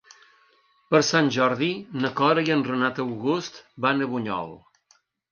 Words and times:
Per 0.93 1.01
Sant 1.09 1.27
Jordi 1.35 1.67
na 2.05 2.09
Cora 2.21 2.43
i 2.47 2.53
en 2.55 2.63
Renat 2.69 3.01
August 3.03 3.59
van 3.87 4.01
a 4.07 4.09
Bunyol. 4.15 4.49